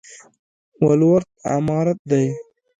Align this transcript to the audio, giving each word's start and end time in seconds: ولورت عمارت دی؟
ولورت 0.85 1.29
عمارت 1.53 1.97
دی؟ 2.09 2.25